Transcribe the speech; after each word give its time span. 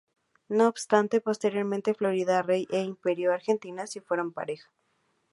No 0.49 0.67
obstante, 0.67 1.21
posteriormente 1.21 1.93
Florián 1.93 2.47
Rey 2.47 2.67
e 2.71 2.79
Imperio 2.81 3.31
Argentina 3.33 3.85
sí 3.85 3.99
fueron 3.99 4.33
pareja. 4.33 4.71